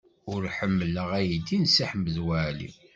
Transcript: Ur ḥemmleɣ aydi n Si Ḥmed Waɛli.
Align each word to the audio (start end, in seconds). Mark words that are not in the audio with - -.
Ur 0.31 0.41
ḥemmleɣ 0.57 1.09
aydi 1.19 1.57
n 1.61 1.65
Si 1.73 1.83
Ḥmed 1.91 2.15
Waɛli. 2.25 2.69